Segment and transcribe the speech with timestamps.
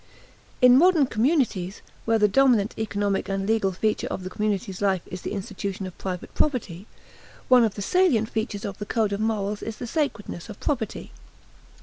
[0.63, 5.21] In modern communities, where the dominant economic and legal feature of the community's life is
[5.21, 6.87] the institution of private property,
[7.49, 11.11] one of the salient features of the code of morals is the sacredness of property.